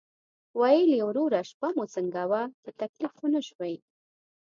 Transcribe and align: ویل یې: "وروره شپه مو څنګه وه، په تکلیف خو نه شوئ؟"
ویل 0.59 0.87
یې: 0.95 1.01
"وروره 1.05 1.39
شپه 1.49 1.67
مو 1.75 1.85
څنګه 1.95 2.21
وه، 2.29 2.41
په 2.63 2.69
تکلیف 2.79 3.11
خو 3.19 3.25
نه 3.33 3.41
شوئ؟" 3.47 3.75